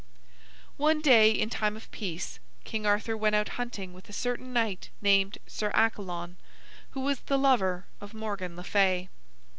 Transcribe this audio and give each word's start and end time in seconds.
One 0.77 0.99
day 0.99 1.29
in 1.29 1.51
time 1.51 1.77
of 1.77 1.91
peace, 1.91 2.39
King 2.63 2.87
Arthur 2.87 3.15
went 3.15 3.35
out 3.35 3.49
hunting 3.49 3.93
with 3.93 4.09
a 4.09 4.13
certain 4.13 4.51
knight 4.51 4.89
named 4.99 5.37
Sir 5.45 5.69
Accalon, 5.75 6.37
who 6.93 7.01
was 7.01 7.19
the 7.19 7.37
lover 7.37 7.85
of 8.01 8.11
Morgan 8.15 8.55
le 8.55 8.63
Fay. 8.63 9.09